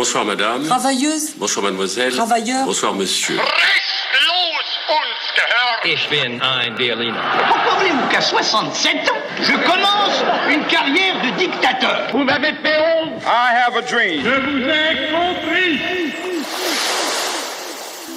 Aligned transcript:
Bonsoir 0.00 0.24
madame. 0.24 0.62
Travailleuse. 0.62 1.34
Bonsoir 1.36 1.62
mademoiselle. 1.66 2.14
Travailleur. 2.14 2.64
Bonsoir 2.64 2.94
monsieur. 2.94 3.36
Ich 5.84 6.08
bin 6.08 6.40
ein 6.40 6.74
Berliner. 6.74 7.20
Comprenez-vous 7.52 8.08
qu'à 8.10 8.22
67 8.22 8.94
ans, 9.10 9.14
je 9.42 9.52
commence 9.52 10.24
une 10.50 10.64
carrière 10.68 11.16
de 11.22 11.38
dictateur 11.38 12.08
Vous 12.12 12.24
m'avez 12.24 12.54
fait 12.62 12.78
honte 12.78 13.22
I 13.26 13.52
have 13.54 13.76
a 13.76 13.82
dream. 13.82 14.22
Je 14.24 14.40
vous 14.40 14.70
ai 14.70 14.96
compris 15.12 15.80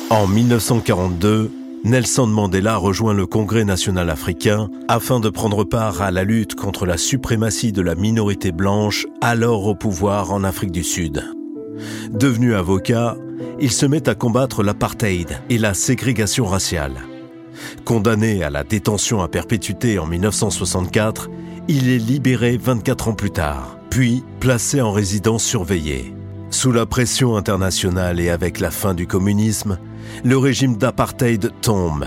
En 0.10 0.26
1942, 0.26 1.52
Nelson 1.84 2.28
Mandela 2.28 2.78
rejoint 2.78 3.14
le 3.14 3.26
Congrès 3.26 3.66
national 3.66 4.10
africain 4.10 4.70
afin 4.88 5.20
de 5.20 5.28
prendre 5.28 5.66
part 5.66 6.02
à 6.02 6.12
la 6.12 6.24
lutte 6.24 6.56
contre 6.56 6.86
la 6.86 6.96
suprématie 6.96 7.74
de 7.74 7.82
la 7.82 7.96
minorité 7.96 8.54
blanche 8.54 9.06
alors 9.20 9.68
au 9.68 9.76
pouvoir 9.76 10.32
en 10.32 10.46
Afrique 10.46 10.72
du 10.72 10.86
Sud. 10.86 11.26
Devenu 12.12 12.56
avocat, 12.56 13.18
il 13.60 13.72
se 13.72 13.86
met 13.86 14.10
à 14.10 14.16
combattre 14.16 14.64
l'apartheid 14.64 15.40
et 15.50 15.58
la 15.58 15.74
ségrégation 15.74 16.46
raciale. 16.46 17.04
Condamné 17.86 18.44
à 18.44 18.50
la 18.50 18.64
détention 18.64 19.22
à 19.22 19.28
perpétuité 19.28 20.00
en 20.00 20.05
1964, 20.05 21.30
il 21.68 21.90
est 21.90 21.98
libéré 21.98 22.58
24 22.58 23.10
ans 23.10 23.14
plus 23.14 23.32
tard, 23.32 23.77
puis 23.90 24.24
placé 24.40 24.82
en 24.82 24.91
résidence 24.91 25.44
surveillée. 25.44 26.14
Sous 26.50 26.72
la 26.72 26.86
pression 26.86 27.36
internationale 27.36 28.20
et 28.20 28.30
avec 28.30 28.60
la 28.60 28.70
fin 28.70 28.94
du 28.94 29.08
communisme, 29.08 29.80
le 30.24 30.38
régime 30.38 30.77
d'apartheid 30.77 31.52
tombe. 31.62 32.05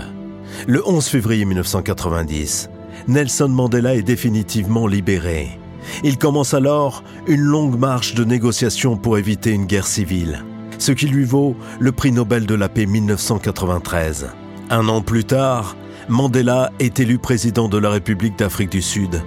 Le 0.67 0.87
11 0.87 1.05
février 1.05 1.45
1990, 1.45 2.69
Nelson 3.07 3.49
Mandela 3.49 3.95
est 3.95 4.03
définitivement 4.03 4.87
libéré. 4.87 5.59
Il 6.03 6.17
commence 6.17 6.53
alors 6.53 7.03
une 7.27 7.41
longue 7.41 7.77
marche 7.77 8.13
de 8.13 8.23
négociations 8.23 8.97
pour 8.97 9.17
éviter 9.17 9.51
une 9.51 9.65
guerre 9.65 9.87
civile, 9.87 10.43
ce 10.77 10.91
qui 10.91 11.07
lui 11.07 11.25
vaut 11.25 11.55
le 11.79 11.91
prix 11.91 12.11
Nobel 12.11 12.45
de 12.45 12.55
la 12.55 12.69
paix 12.69 12.85
1993. 12.85 14.29
Un 14.69 14.87
an 14.89 15.01
plus 15.01 15.25
tard, 15.25 15.75
Mandela 16.09 16.71
est 16.79 16.99
élu 16.99 17.17
président 17.17 17.67
de 17.69 17.77
la 17.77 17.89
République 17.89 18.37
d'Afrique 18.37 18.71
du 18.71 18.81
Sud. 18.81 19.21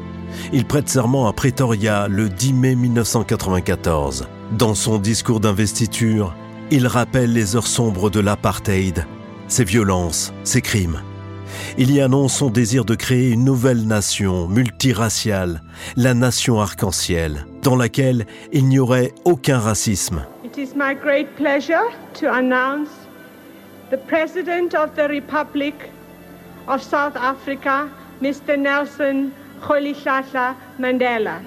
Il 0.52 0.64
prête 0.64 0.88
serment 0.88 1.28
à 1.28 1.32
Pretoria 1.32 2.08
le 2.08 2.28
10 2.28 2.52
mai 2.52 2.74
1994. 2.74 4.28
Dans 4.52 4.74
son 4.74 4.98
discours 4.98 5.40
d'investiture, 5.40 6.34
il 6.70 6.86
rappelle 6.86 7.32
les 7.32 7.56
heures 7.56 7.66
sombres 7.66 8.10
de 8.10 8.20
l'apartheid, 8.20 9.06
ses 9.48 9.64
violences, 9.64 10.32
ses 10.44 10.62
crimes. 10.62 11.00
Il 11.78 11.92
y 11.92 12.00
annonce 12.00 12.34
son 12.34 12.50
désir 12.50 12.84
de 12.84 12.94
créer 12.94 13.30
une 13.30 13.44
nouvelle 13.44 13.86
nation 13.86 14.48
multiraciale, 14.48 15.62
la 15.96 16.14
nation 16.14 16.60
arc-en-ciel, 16.60 17.46
dans 17.62 17.76
laquelle 17.76 18.26
il 18.52 18.66
n'y 18.68 18.78
aurait 18.78 19.12
aucun 19.24 19.58
racisme. 19.58 20.24
It 20.44 20.58
is 20.58 20.74
my 20.74 20.94
great 20.94 21.28
pleasure 21.36 21.90
to 22.20 22.26
announce 22.26 22.88
the 23.90 23.98
President 24.06 24.74
of 24.74 24.94
the 24.94 25.08
Republic 25.08 25.74
of 26.68 26.82
South 26.82 27.16
Africa, 27.16 27.88
Mr. 28.20 28.56
Nelson 28.56 29.30
Rolihlahla 29.60 30.54
Mandela. 30.78 31.40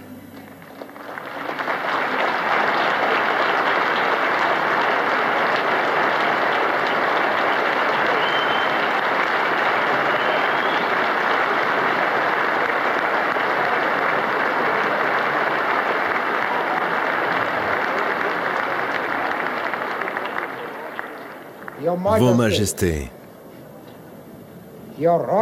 Vos 21.83 22.33
Majestés, 22.33 23.09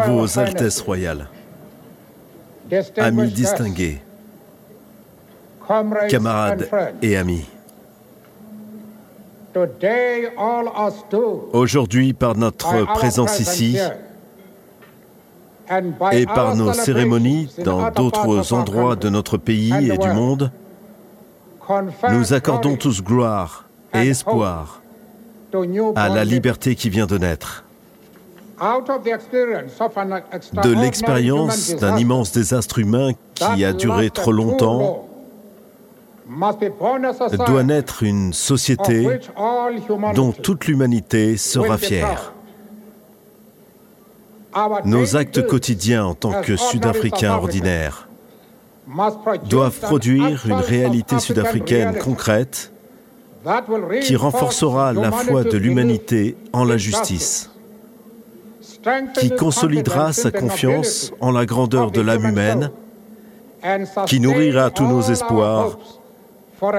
Vos 0.08 0.40
Altesses 0.40 0.82
royales, 0.82 1.28
amis 2.98 3.32
distingués, 3.32 4.02
camarades 6.10 6.68
et 7.04 7.16
amis. 7.16 7.46
Aujourd'hui, 11.54 12.14
par 12.14 12.36
notre 12.36 12.86
présence 12.86 13.40
ici 13.40 13.78
et 16.12 16.26
par 16.26 16.56
nos 16.56 16.74
cérémonies 16.74 17.50
dans 17.64 17.92
d'autres 17.92 18.54
endroits 18.54 18.96
de 18.96 19.10
notre 19.10 19.38
pays 19.38 19.92
et 19.92 19.98
du 19.98 20.10
monde, 20.10 20.52
nous 22.10 22.34
accordons 22.34 22.78
tous 22.78 23.04
gloire 23.04 23.66
et 23.94 24.08
espoir 24.08 24.81
à 25.96 26.10
la 26.10 26.24
liberté 26.24 26.76
qui 26.76 26.90
vient 26.90 27.08
de 27.08 27.18
naître. 27.18 27.64
De 30.54 30.82
l'expérience 30.82 31.76
d'un 31.76 31.98
immense 31.98 32.32
désastre 32.32 32.80
humain 32.80 33.12
qui 33.34 33.66
a 33.66 33.74
duré 33.74 34.10
trop 34.12 34.32
longtemps, 34.32 35.08
doit 37.48 37.64
naître 37.64 38.04
une 38.04 38.34
société 38.34 39.20
dont 40.16 40.32
toute 40.32 40.68
l'humanité 40.68 41.38
sera 41.38 41.78
fière. 41.78 42.34
Nos 44.86 45.16
actes 45.16 45.46
quotidiens 45.48 46.06
en 46.06 46.14
tant 46.14 46.42
que 46.42 46.56
Sud-Africains 46.56 47.34
ordinaires 47.34 48.08
doivent 49.50 49.80
produire 49.80 50.46
une 50.46 50.54
réalité 50.54 51.20
sud-africaine 51.20 51.98
concrète 51.98 52.74
qui 54.02 54.16
renforcera 54.16 54.94
la 54.94 55.12
foi 55.12 55.44
de 55.44 55.58
l'humanité 55.58 56.36
en 56.54 56.64
la 56.64 56.78
justice, 56.78 57.52
qui 59.20 59.32
consolidera 59.32 60.14
sa 60.14 60.32
confiance 60.32 61.12
en 61.20 61.32
la 61.32 61.46
grandeur 61.46 61.92
de 61.92 62.02
l'âme 62.02 62.26
humaine, 62.26 62.72
qui 64.08 64.20
nourrira 64.20 64.70
tous 64.70 64.86
nos 64.86 65.02
espoirs 65.02 65.78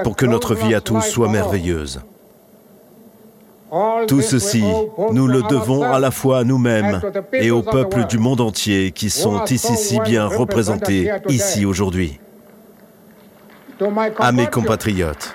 pour 0.03 0.15
que 0.15 0.25
notre 0.25 0.55
vie 0.55 0.73
à 0.73 0.81
tous 0.81 1.01
soit 1.01 1.29
merveilleuse. 1.29 2.01
Tout 4.07 4.21
ceci, 4.21 4.63
nous 5.11 5.27
le 5.27 5.41
devons 5.43 5.83
à 5.83 5.99
la 5.99 6.11
fois 6.11 6.39
à 6.39 6.43
nous-mêmes 6.43 7.01
et 7.33 7.49
aux 7.49 7.63
peuples 7.63 8.05
du 8.05 8.19
monde 8.19 8.39
entier 8.41 8.91
qui 8.91 9.09
sont 9.09 9.43
ici 9.45 9.75
si 9.75 9.99
bien 10.01 10.27
représentés 10.27 11.09
ici 11.27 11.65
aujourd'hui. 11.65 12.19
À 14.19 14.31
mes 14.31 14.45
compatriotes, 14.47 15.32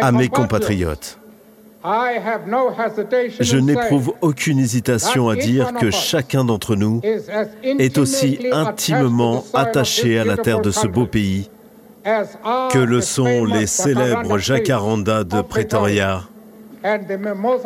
à 0.00 0.12
mes 0.12 0.28
compatriotes, 0.28 1.18
je 3.40 3.56
n'éprouve 3.56 4.14
aucune 4.20 4.58
hésitation 4.58 5.28
à 5.28 5.36
dire 5.36 5.72
que 5.74 5.90
chacun 5.90 6.44
d'entre 6.44 6.76
nous 6.76 7.00
est 7.62 7.98
aussi 7.98 8.38
intimement 8.52 9.44
attaché 9.52 10.18
à 10.18 10.24
la 10.24 10.36
terre 10.36 10.60
de 10.60 10.70
ce 10.70 10.86
beau 10.86 11.06
pays 11.06 11.50
que 12.04 12.78
le 12.78 13.00
sont 13.00 13.44
les 13.44 13.66
célèbres 13.66 14.38
jacarandas 14.38 15.24
de 15.24 15.40
Pretoria 15.40 16.22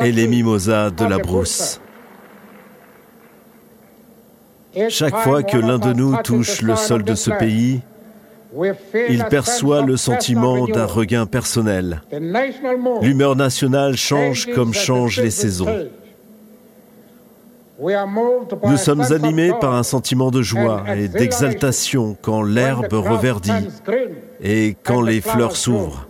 et 0.00 0.12
les 0.12 0.28
mimosas 0.28 0.91
de 0.91 1.05
la 1.05 1.19
brousse. 1.19 1.81
Chaque 4.89 5.16
fois 5.16 5.43
que 5.43 5.56
l'un 5.56 5.78
de 5.78 5.93
nous 5.95 6.16
touche 6.22 6.61
le 6.61 6.77
sol 6.77 7.03
de 7.03 7.15
ce 7.15 7.31
pays, 7.31 7.81
il 9.09 9.25
perçoit 9.25 9.83
le 9.83 9.97
sentiment 9.97 10.67
d'un 10.67 10.87
regain 10.87 11.27
personnel. 11.27 12.03
L'humeur 13.03 13.37
nationale 13.37 13.97
change 13.97 14.47
comme 14.55 14.73
changent 14.73 15.21
les 15.21 15.31
saisons. 15.31 15.89
Nous 17.79 18.77
sommes 18.79 19.12
animés 19.12 19.53
par 19.61 19.75
un 19.75 19.83
sentiment 19.83 20.31
de 20.31 20.41
joie 20.43 20.84
et 20.97 21.09
d'exaltation 21.09 22.17
quand 22.21 22.43
l'herbe 22.43 22.93
reverdit 22.93 23.69
et 24.41 24.77
quand 24.83 25.03
les 25.03 25.21
fleurs 25.21 25.57
s'ouvrent. 25.57 26.09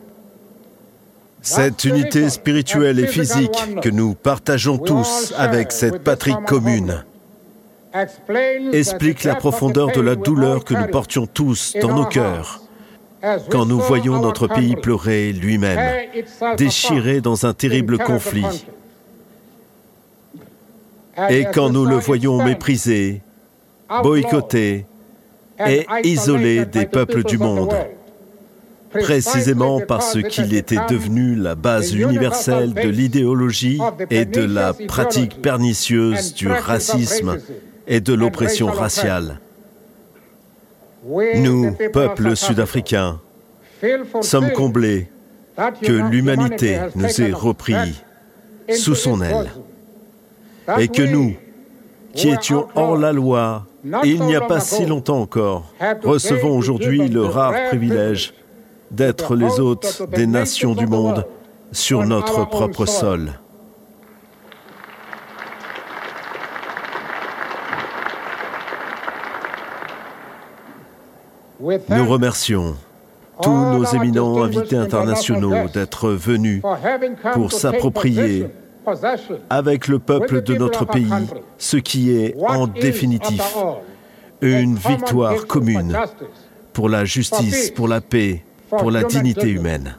Cette 1.42 1.84
unité 1.84 2.28
spirituelle 2.28 2.98
et 2.98 3.06
physique 3.06 3.80
que 3.80 3.88
nous 3.88 4.14
partageons 4.14 4.78
tous 4.78 5.32
avec 5.36 5.70
cette 5.72 6.02
patrie 6.02 6.34
commune 6.46 7.04
explique 8.72 9.24
la 9.24 9.34
profondeur 9.34 9.92
de 9.92 10.00
la 10.00 10.14
douleur 10.16 10.64
que 10.64 10.74
nous 10.74 10.88
portions 10.88 11.26
tous 11.26 11.76
dans 11.80 11.94
nos 11.94 12.06
cœurs. 12.06 12.60
quand 13.50 13.66
nous 13.66 13.80
voyons 13.80 14.20
notre 14.20 14.46
pays 14.46 14.76
pleurer 14.76 15.32
lui-même, 15.32 16.08
déchiré 16.56 17.20
dans 17.20 17.46
un 17.46 17.54
terrible 17.54 17.98
conflit, 17.98 18.66
et 21.28 21.46
quand 21.52 21.70
nous 21.70 21.86
le 21.86 21.96
voyons 21.96 22.42
méprisé, 22.44 23.22
boycotté 24.02 24.86
et 25.66 25.86
isolé 26.04 26.66
des 26.66 26.86
peuples 26.86 27.24
du 27.24 27.38
monde, 27.38 27.74
précisément 28.90 29.80
parce 29.80 30.20
qu'il 30.22 30.54
était 30.54 30.78
devenu 30.88 31.34
la 31.34 31.54
base 31.54 31.94
universelle 31.94 32.74
de 32.74 32.88
l'idéologie 32.88 33.80
et 34.10 34.24
de 34.24 34.42
la 34.42 34.72
pratique 34.72 35.42
pernicieuse 35.42 36.34
du 36.34 36.48
racisme 36.48 37.38
et 37.86 38.00
de 38.00 38.12
l'oppression 38.14 38.66
raciale. 38.66 39.40
Nous, 41.36 41.76
peuple 41.92 42.36
sud-africain, 42.36 43.20
sommes 44.22 44.52
comblés 44.52 45.08
que 45.82 46.10
l'humanité 46.10 46.80
nous 46.94 47.20
ait 47.20 47.32
repris 47.32 48.02
sous 48.74 48.94
son 48.94 49.22
aile 49.22 49.50
et 50.78 50.88
que 50.88 51.02
nous, 51.02 51.34
qui 52.12 52.28
étions 52.28 52.66
hors 52.74 52.96
la 52.96 53.12
loi, 53.12 53.66
il 54.04 54.22
n'y 54.22 54.34
a 54.34 54.40
pas 54.40 54.60
si 54.60 54.84
longtemps 54.84 55.20
encore, 55.20 55.72
recevons 56.02 56.56
aujourd'hui 56.56 57.08
le 57.08 57.24
rare 57.24 57.68
privilège 57.68 58.34
d'être 58.90 59.36
les 59.36 59.60
hôtes 59.60 60.02
des 60.14 60.26
nations 60.26 60.74
du 60.74 60.86
monde 60.86 61.26
sur 61.72 62.04
notre 62.04 62.48
propre 62.48 62.86
sol. 62.86 63.32
Nous 71.88 72.08
remercions 72.08 72.76
tous 73.42 73.50
nos 73.50 73.84
éminents 73.84 74.42
invités 74.42 74.76
internationaux 74.76 75.68
d'être 75.72 76.10
venus 76.10 76.62
pour 77.32 77.52
s'approprier 77.52 78.46
avec 79.50 79.88
le 79.88 79.98
peuple 79.98 80.42
de 80.42 80.54
notre 80.54 80.84
pays 80.84 81.10
ce 81.58 81.76
qui 81.76 82.16
est 82.16 82.36
en 82.40 82.66
définitif 82.66 83.56
une 84.40 84.76
victoire 84.76 85.46
commune 85.46 85.96
pour 86.72 86.88
la 86.88 87.04
justice, 87.04 87.70
pour 87.70 87.88
la 87.88 88.00
paix, 88.00 88.44
pour 88.68 88.90
la 88.90 89.02
dignité 89.02 89.48
humaine. 89.48 89.96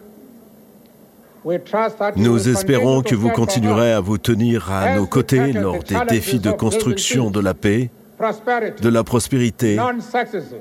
Nous 2.16 2.50
espérons 2.50 3.02
que 3.02 3.16
vous 3.16 3.30
continuerez 3.30 3.94
à 3.94 4.00
vous 4.00 4.18
tenir 4.18 4.72
à 4.72 4.96
nos 4.96 5.06
côtés 5.06 5.54
lors 5.54 5.82
des 5.84 5.98
défis 6.08 6.40
de 6.40 6.52
construction 6.52 7.32
de 7.32 7.40
la 7.40 7.54
paix, 7.54 7.90
de 8.20 8.90
la 8.90 9.04
prospérité, 9.04 9.78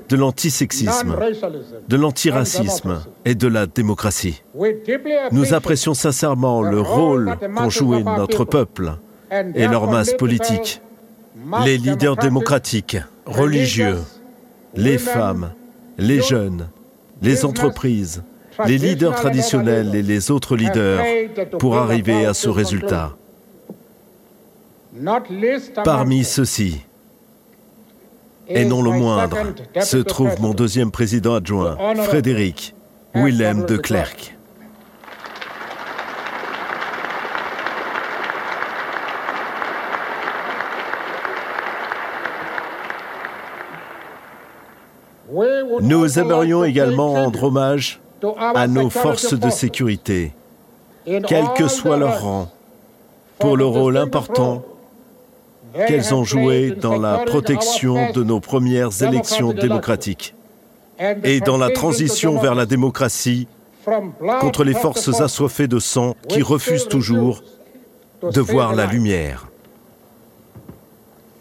de 0.09 0.15
l'antisexisme, 0.15 1.17
de 1.87 1.97
l'antiracisme 1.97 3.01
et 3.25 3.33
de 3.33 3.47
la 3.47 3.65
démocratie. 3.65 4.43
Nous 5.31 5.53
apprécions 5.53 5.93
sincèrement 5.95 6.61
le 6.61 6.79
rôle 6.79 7.35
qu'ont 7.55 7.69
joué 7.69 8.03
notre 8.03 8.45
peuple 8.45 8.93
et 9.31 9.67
leur 9.67 9.89
masse 9.89 10.13
politique, 10.13 10.81
les 11.65 11.77
leaders 11.77 12.15
démocratiques, 12.15 12.97
religieux, 13.25 13.97
les 14.75 14.97
femmes, 14.99 15.51
les 15.97 16.21
jeunes, 16.21 16.69
les 17.21 17.43
entreprises, 17.43 18.23
les 18.67 18.77
leaders 18.77 19.15
traditionnels 19.15 19.95
et 19.95 20.03
les 20.03 20.29
autres 20.29 20.55
leaders 20.55 21.03
pour 21.57 21.77
arriver 21.77 22.25
à 22.25 22.33
ce 22.35 22.49
résultat. 22.49 23.15
Parmi 25.83 26.23
ceux-ci, 26.23 26.81
et 28.49 28.65
non 28.65 28.81
le 28.81 28.91
moindre, 28.91 29.37
se 29.81 29.97
trouve 29.97 30.39
mon 30.41 30.53
deuxième 30.53 30.91
président 30.91 31.35
adjoint, 31.35 31.77
Frédéric 32.03 32.75
Willem 33.13 33.65
de 33.65 33.77
Klerk. 33.77 34.37
Nous 45.81 46.19
aimerions 46.19 46.63
également 46.63 47.13
rendre 47.13 47.43
hommage 47.43 47.99
à 48.55 48.67
nos 48.67 48.89
forces 48.89 49.33
de 49.33 49.49
sécurité, 49.49 50.33
quel 51.05 51.45
que 51.55 51.67
soit 51.67 51.97
leur 51.97 52.21
rang, 52.21 52.49
pour 53.37 53.57
le 53.57 53.65
rôle 53.65 53.97
important 53.97 54.63
qu'elles 55.87 56.13
ont 56.13 56.23
joué 56.23 56.71
dans 56.71 56.97
la 56.97 57.19
protection 57.19 58.11
de 58.11 58.23
nos 58.23 58.39
premières 58.39 59.01
élections 59.03 59.53
démocratiques 59.53 60.35
et 61.23 61.39
dans 61.39 61.57
la 61.57 61.69
transition 61.69 62.39
vers 62.39 62.55
la 62.55 62.65
démocratie 62.65 63.47
contre 64.41 64.63
les 64.63 64.73
forces 64.73 65.21
assoiffées 65.21 65.67
de 65.67 65.79
sang 65.79 66.15
qui 66.27 66.41
refusent 66.41 66.87
toujours 66.87 67.43
de 68.21 68.41
voir 68.41 68.73
la 68.73 68.85
lumière. 68.85 69.47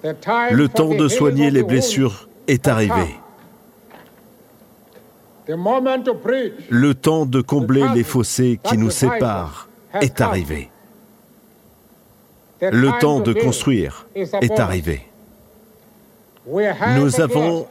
Le 0.02 0.66
temps 0.68 0.94
de 0.94 1.08
soigner 1.08 1.50
les 1.50 1.62
blessures 1.62 2.28
est 2.46 2.68
arrivé. 2.68 3.16
Le 5.48 6.94
temps 6.94 7.26
de 7.26 7.40
combler 7.40 7.84
les 7.94 8.02
fossés 8.02 8.60
qui 8.62 8.76
nous 8.78 8.90
séparent 8.90 9.68
est 10.00 10.20
arrivé. 10.20 10.70
Le 12.60 12.98
temps 13.00 13.20
de 13.20 13.32
construire 13.32 14.06
est 14.14 14.58
arrivé. 14.58 15.02
Nous 16.96 17.20
avons 17.20 17.66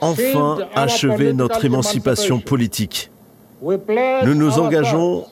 enfin 0.00 0.58
achevé 0.74 1.32
notre 1.32 1.64
émancipation 1.64 2.40
politique. 2.40 3.10
Nous 3.62 4.34
nous 4.34 4.58
engageons 4.58 5.26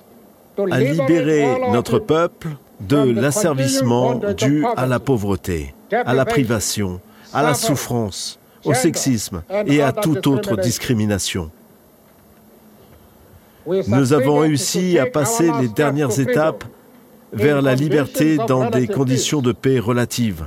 à 0.71 0.81
libérer 0.81 1.71
notre 1.71 1.99
peuple 1.99 2.49
de 2.81 3.13
l'asservissement 3.13 4.21
dû 4.37 4.65
à 4.77 4.87
la 4.87 5.01
pauvreté, 5.01 5.75
à 5.93 6.15
la 6.15 6.25
privation, 6.25 7.01
à 7.33 7.43
la 7.43 7.55
souffrance, 7.55 8.39
au 8.65 8.75
sexisme 8.75 9.43
et 9.67 9.83
à 9.83 9.93
toute 9.93 10.27
autre 10.27 10.57
discrimination. 10.57 11.51
Nous 13.67 14.13
avons 14.13 14.39
réussi 14.41 14.99
à 14.99 15.07
passer 15.07 15.51
les 15.61 15.69
dernières 15.69 16.19
étapes 16.19 16.65
vers 17.33 17.63
la 17.63 17.75
liberté 17.75 18.37
dans 18.37 18.69
des 18.69 18.87
conditions 18.87 19.41
de 19.41 19.53
paix 19.53 19.79
relatives. 19.79 20.47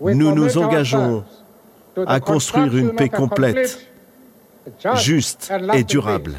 Nous 0.00 0.34
nous 0.34 0.58
engageons 0.58 1.24
à 2.06 2.20
construire 2.20 2.76
une 2.76 2.94
paix 2.94 3.08
complète, 3.08 3.88
juste 4.94 5.52
et 5.74 5.84
durable. 5.84 6.34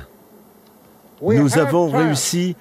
Nous 1.22 1.58
avons 1.58 1.90
réussi 1.90 2.56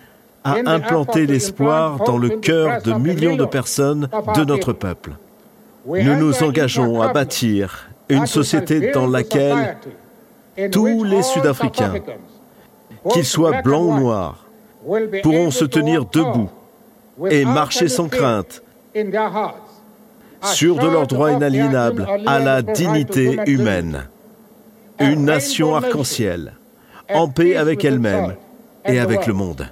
à 0.44 0.56
implanter 0.66 1.26
l'espoir 1.26 1.98
dans 2.04 2.18
le 2.18 2.30
cœur 2.30 2.82
de 2.82 2.92
millions 2.92 3.36
de 3.36 3.44
personnes 3.44 4.08
de 4.34 4.44
notre 4.44 4.72
peuple. 4.72 5.12
Nous 5.86 6.16
nous 6.16 6.42
engageons 6.42 7.00
à 7.00 7.12
bâtir 7.12 7.88
une 8.08 8.26
société 8.26 8.90
dans 8.90 9.06
laquelle 9.06 9.76
tous 10.72 11.04
les 11.04 11.22
Sud-Africains, 11.22 11.94
qu'ils 13.10 13.24
soient 13.24 13.62
blancs 13.62 13.92
ou 13.92 14.00
noirs, 14.00 14.44
pourront 15.22 15.50
se 15.50 15.64
tenir 15.64 16.04
debout 16.04 16.50
et 17.30 17.44
marcher 17.44 17.88
sans 17.88 18.08
crainte, 18.08 18.62
sûrs 20.42 20.78
de 20.78 20.86
leurs 20.86 21.06
droits 21.06 21.32
inaliénables 21.32 22.06
à 22.26 22.38
la 22.38 22.62
dignité 22.62 23.38
humaine. 23.46 24.08
Une 25.00 25.24
nation 25.24 25.76
arc-en-ciel, 25.76 26.54
en 27.12 27.28
paix 27.28 27.56
avec 27.56 27.84
elle-même 27.84 28.34
et 28.84 28.98
avec 28.98 29.26
le 29.26 29.32
monde. 29.32 29.68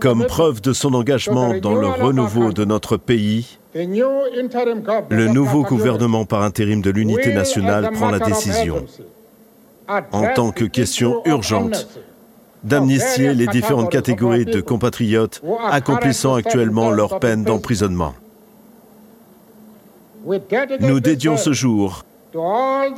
Comme 0.00 0.24
preuve 0.24 0.62
de 0.62 0.72
son 0.72 0.94
engagement 0.94 1.54
dans 1.58 1.74
le 1.74 1.88
renouveau 1.88 2.52
de 2.52 2.64
notre 2.64 2.96
pays, 2.96 3.58
le 3.74 5.26
nouveau 5.26 5.64
gouvernement 5.64 6.24
par 6.24 6.42
intérim 6.42 6.80
de 6.80 6.90
l'unité 6.90 7.34
nationale 7.34 7.90
prend 7.92 8.10
la 8.10 8.20
décision, 8.20 8.86
en 9.88 10.32
tant 10.34 10.50
que 10.50 10.64
question 10.64 11.20
urgente, 11.26 11.88
d'amnistier 12.64 13.34
les 13.34 13.46
différentes 13.46 13.90
catégories 13.90 14.44
de 14.44 14.60
compatriotes 14.60 15.42
accomplissant 15.70 16.34
actuellement 16.34 16.90
leur 16.90 17.18
peine 17.20 17.44
d'emprisonnement. 17.44 18.14
Nous 20.80 21.00
dédions 21.00 21.36
ce 21.36 21.52
jour 21.52 22.04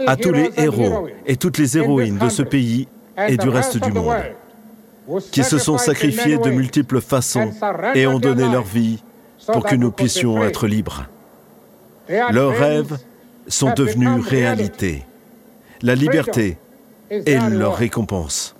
à 0.07 0.17
tous 0.17 0.33
les 0.33 0.51
héros 0.57 1.09
et 1.27 1.37
toutes 1.37 1.59
les 1.59 1.77
héroïnes 1.77 2.19
de 2.19 2.29
ce 2.29 2.43
pays 2.43 2.89
et 3.29 3.37
du 3.37 3.49
reste 3.49 3.79
du 3.79 3.93
monde 3.93 4.15
qui 5.31 5.45
se 5.45 5.59
sont 5.59 5.79
sacrifiés 5.79 6.39
de 6.39 6.51
multiples 6.51 7.01
façons 7.01 7.51
et 7.95 8.07
ont 8.07 8.19
donné 8.19 8.49
leur 8.49 8.65
vie 8.65 9.03
pour 9.53 9.65
que 9.65 9.75
nous 9.75 9.91
puissions 9.91 10.43
être 10.43 10.67
libres. 10.67 11.07
Leurs 12.09 12.57
rêves 12.57 12.99
sont 13.47 13.73
devenus 13.75 14.25
réalité. 14.27 15.05
La 15.83 15.95
liberté 15.95 16.59
est 17.11 17.51
leur 17.51 17.77
récompense. 17.77 18.55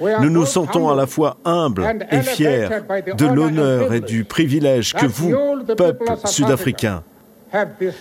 Nous 0.00 0.30
nous 0.30 0.46
sentons 0.46 0.88
à 0.88 0.94
la 0.94 1.06
fois 1.06 1.36
humbles 1.44 1.86
et 2.10 2.20
fiers 2.22 2.68
de 3.16 3.26
l'honneur 3.26 3.92
et 3.92 4.00
du 4.00 4.24
privilège 4.24 4.94
que 4.94 5.06
vous, 5.06 5.34
peuple 5.76 6.06
sud-africain, 6.24 7.02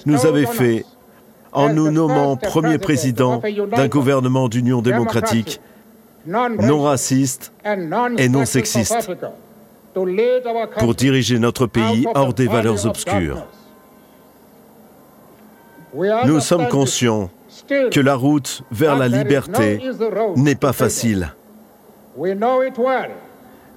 nous 0.05 0.25
avez 0.25 0.45
fait 0.45 0.85
en 1.51 1.73
nous 1.73 1.91
nommant 1.91 2.35
premier 2.35 2.77
président 2.77 3.41
d'un 3.75 3.87
gouvernement 3.87 4.49
d'union 4.49 4.81
démocratique 4.81 5.61
non 6.27 6.81
raciste 6.83 7.53
et 8.17 8.29
non 8.29 8.45
sexiste 8.45 9.09
pour 10.77 10.93
diriger 10.93 11.39
notre 11.39 11.65
pays 11.65 12.05
hors 12.13 12.33
des 12.33 12.47
valeurs 12.47 12.85
obscures. 12.85 13.45
Nous 16.25 16.39
sommes 16.39 16.67
conscients 16.67 17.29
que 17.67 17.99
la 17.99 18.15
route 18.15 18.61
vers 18.71 18.95
la 18.97 19.07
liberté 19.07 19.81
n'est 20.35 20.55
pas 20.55 20.73
facile. 20.73 21.33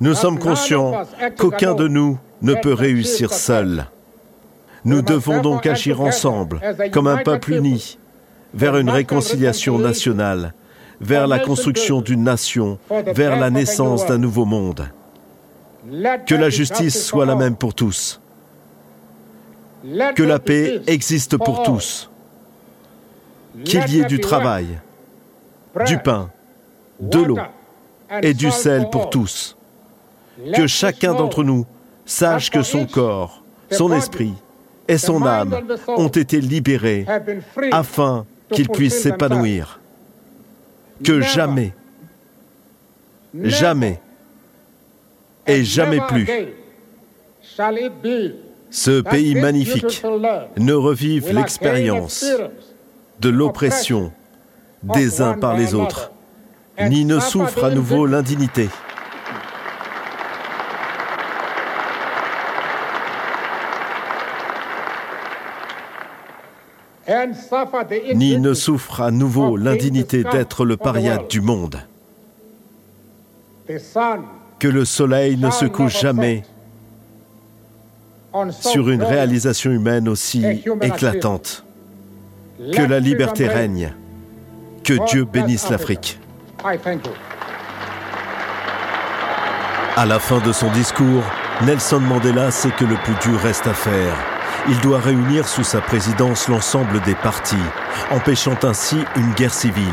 Nous 0.00 0.14
sommes 0.14 0.38
conscients 0.38 1.02
qu'aucun 1.36 1.74
de 1.74 1.88
nous 1.88 2.18
ne 2.40 2.54
peut 2.54 2.72
réussir 2.72 3.32
seul. 3.32 3.86
Nous 4.84 5.02
devons 5.02 5.42
donc 5.42 5.66
agir 5.66 6.00
ensemble, 6.00 6.60
comme 6.90 7.06
un 7.06 7.18
peuple 7.18 7.52
uni, 7.52 7.98
vers 8.54 8.78
une 8.78 8.88
réconciliation 8.88 9.78
nationale, 9.78 10.54
vers 11.00 11.26
la 11.26 11.38
construction 11.38 12.00
d'une 12.00 12.24
nation, 12.24 12.78
vers 12.88 13.38
la 13.38 13.50
naissance 13.50 14.06
d'un 14.06 14.18
nouveau 14.18 14.46
monde. 14.46 14.88
Que 16.26 16.34
la 16.34 16.48
justice 16.48 17.04
soit 17.04 17.26
la 17.26 17.36
même 17.36 17.56
pour 17.56 17.74
tous. 17.74 18.20
Que 20.14 20.22
la 20.22 20.38
paix 20.38 20.80
existe 20.86 21.36
pour 21.36 21.62
tous. 21.62 22.10
Qu'il 23.64 23.86
y 23.88 24.00
ait 24.00 24.06
du 24.06 24.20
travail, 24.20 24.78
du 25.86 25.98
pain, 25.98 26.30
de 27.00 27.18
l'eau 27.18 27.38
et 28.22 28.34
du 28.34 28.50
sel 28.50 28.88
pour 28.90 29.10
tous. 29.10 29.56
Que 30.54 30.66
chacun 30.66 31.14
d'entre 31.14 31.44
nous 31.44 31.66
sache 32.04 32.50
que 32.50 32.62
son 32.62 32.86
corps, 32.86 33.42
son 33.70 33.92
esprit 33.92 34.34
et 34.88 34.98
son 34.98 35.24
âme 35.24 35.56
ont 35.88 36.08
été 36.08 36.40
libérés 36.40 37.06
afin 37.72 38.26
qu'il 38.50 38.68
puisse 38.68 39.00
s'épanouir. 39.00 39.80
Que 41.04 41.20
jamais, 41.20 41.72
jamais 43.34 44.00
et 45.46 45.64
jamais 45.64 46.00
plus 46.08 46.26
ce 48.70 49.00
pays 49.00 49.34
magnifique 49.34 50.02
ne 50.56 50.72
revive 50.72 51.32
l'expérience 51.32 52.24
de 53.20 53.28
l'oppression 53.28 54.12
des 54.82 55.20
uns 55.20 55.34
par 55.34 55.56
les 55.56 55.74
autres, 55.74 56.09
ni 56.88 57.04
ne 57.04 57.18
souffre 57.18 57.64
à 57.64 57.70
nouveau 57.70 58.06
l'indignité. 58.06 58.68
ni 68.14 68.38
ne 68.38 68.54
souffre 68.54 69.00
à 69.00 69.10
nouveau 69.10 69.56
l'indignité 69.56 70.22
d'être 70.24 70.64
le 70.64 70.76
paria 70.76 71.18
du 71.18 71.40
monde. 71.40 71.80
Que 74.58 74.68
le 74.68 74.84
soleil 74.84 75.36
ne 75.36 75.50
se 75.50 75.64
couche 75.64 76.00
jamais 76.00 76.44
sur 78.50 78.90
une 78.90 79.02
réalisation 79.02 79.70
humaine 79.70 80.08
aussi 80.08 80.44
éclatante. 80.82 81.64
Que 82.72 82.82
la 82.82 83.00
liberté 83.00 83.48
règne. 83.48 83.92
Que 84.84 85.04
Dieu 85.06 85.24
bénisse 85.24 85.70
l'Afrique. 85.70 86.18
À 89.96 90.06
la 90.06 90.18
fin 90.18 90.40
de 90.40 90.52
son 90.52 90.70
discours, 90.72 91.22
Nelson 91.62 92.00
Mandela 92.00 92.50
sait 92.50 92.70
que 92.70 92.84
le 92.84 92.96
plus 92.96 93.14
dur 93.22 93.40
reste 93.40 93.66
à 93.66 93.74
faire. 93.74 94.14
Il 94.68 94.78
doit 94.80 94.98
réunir 94.98 95.48
sous 95.48 95.64
sa 95.64 95.80
présidence 95.80 96.48
l'ensemble 96.48 97.00
des 97.00 97.14
partis, 97.14 97.56
empêchant 98.10 98.58
ainsi 98.62 98.96
une 99.16 99.32
guerre 99.32 99.54
civile. 99.54 99.86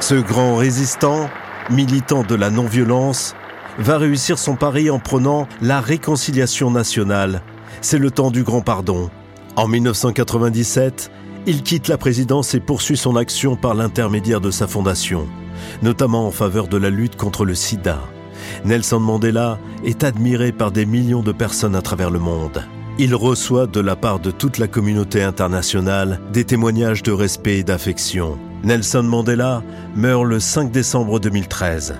Ce 0.00 0.16
grand 0.16 0.56
résistant, 0.56 1.30
militant 1.70 2.24
de 2.24 2.34
la 2.34 2.50
non-violence, 2.50 3.36
va 3.78 3.96
réussir 3.98 4.38
son 4.38 4.56
pari 4.56 4.90
en 4.90 4.98
prenant 4.98 5.46
la 5.60 5.80
réconciliation 5.80 6.70
nationale. 6.70 7.42
C'est 7.80 7.98
le 7.98 8.10
temps 8.10 8.32
du 8.32 8.42
grand 8.42 8.60
pardon. 8.60 9.08
En 9.54 9.68
1997, 9.68 11.12
il 11.46 11.62
quitte 11.62 11.88
la 11.88 11.96
présidence 11.96 12.54
et 12.54 12.60
poursuit 12.60 12.96
son 12.96 13.16
action 13.16 13.56
par 13.56 13.74
l'intermédiaire 13.74 14.40
de 14.40 14.50
sa 14.50 14.66
fondation, 14.66 15.28
notamment 15.82 16.26
en 16.26 16.30
faveur 16.30 16.68
de 16.68 16.76
la 16.76 16.90
lutte 16.90 17.16
contre 17.16 17.44
le 17.44 17.54
sida. 17.54 17.98
Nelson 18.64 19.00
Mandela 19.00 19.58
est 19.84 20.04
admiré 20.04 20.52
par 20.52 20.70
des 20.70 20.86
millions 20.86 21.22
de 21.22 21.32
personnes 21.32 21.74
à 21.74 21.82
travers 21.82 22.10
le 22.10 22.18
monde. 22.18 22.62
Il 22.98 23.14
reçoit 23.14 23.66
de 23.66 23.80
la 23.80 23.94
part 23.94 24.18
de 24.18 24.30
toute 24.30 24.58
la 24.58 24.66
communauté 24.66 25.22
internationale 25.22 26.20
des 26.32 26.44
témoignages 26.44 27.02
de 27.02 27.12
respect 27.12 27.58
et 27.58 27.64
d'affection. 27.64 28.38
Nelson 28.64 29.04
Mandela 29.04 29.62
meurt 29.94 30.24
le 30.24 30.40
5 30.40 30.72
décembre 30.72 31.20
2013. 31.20 31.94